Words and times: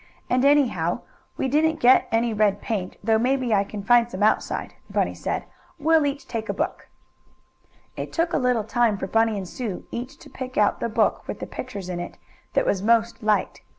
"And, 0.31 0.43
anyhow, 0.43 1.01
we 1.37 1.47
didn't 1.47 1.79
get 1.79 2.07
any 2.11 2.33
red 2.33 2.59
paint, 2.59 2.97
though 3.03 3.19
maybe 3.19 3.53
I 3.53 3.63
can 3.63 3.83
find 3.83 4.09
some 4.09 4.23
outside," 4.23 4.73
Bunny 4.89 5.13
said. 5.13 5.45
"We'll 5.77 6.07
each 6.07 6.27
take 6.27 6.49
a 6.49 6.55
book." 6.55 6.89
It 7.95 8.11
took 8.11 8.33
a 8.33 8.37
little 8.39 8.63
time 8.63 8.97
for 8.97 9.05
Bunny 9.05 9.37
and 9.37 9.47
Sue 9.47 9.85
each 9.91 10.17
to 10.17 10.27
pick 10.31 10.57
out 10.57 10.79
the 10.79 10.89
book, 10.89 11.27
with 11.27 11.37
the 11.37 11.45
pictures 11.45 11.87
in 11.87 11.99
it, 11.99 12.17
that 12.53 12.65
was 12.65 12.81
most 12.81 13.21
liked. 13.21 13.61